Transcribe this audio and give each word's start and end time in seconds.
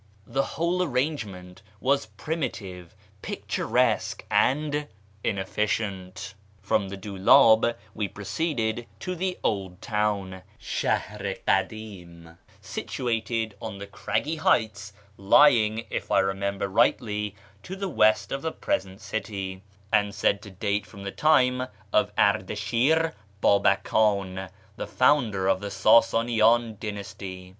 The 0.25 0.41
whole 0.57 0.81
arrangement 0.81 1.61
was 1.79 2.07
primitive, 2.07 2.95
picturesque, 3.21 4.25
and 4.31 4.87
inefficient. 5.23 6.33
From 6.59 6.89
the 6.89 6.97
dXiULb 6.97 7.75
we 7.93 8.07
proceeded 8.07 8.87
to 8.99 9.13
the" 9.13 9.37
old 9.43 9.79
town" 9.79 10.41
{sliahr 10.59 11.23
i 11.23 11.37
kadim), 11.47 12.39
situated 12.61 13.53
on 13.61 13.77
the 13.77 13.85
craggy 13.85 14.37
heights 14.37 14.91
lying 15.17 15.85
(if 15.91 16.09
I 16.09 16.17
remember 16.17 16.67
rightly) 16.67 17.35
to 17.61 17.75
the 17.75 17.87
west 17.87 18.31
of 18.31 18.41
the 18.41 18.51
present 18.51 19.01
city, 19.01 19.61
and 19.93 20.15
said 20.15 20.41
to 20.41 20.49
date 20.49 20.87
from 20.87 21.03
the 21.03 21.11
time 21.11 21.67
of 21.93 22.11
Ardashir 22.15 23.13
Babakan, 23.39 24.49
the 24.77 24.87
founder 24.87 25.47
of 25.47 25.59
the 25.61 25.69
Sasanian 25.69 26.79
dynasty. 26.79 27.49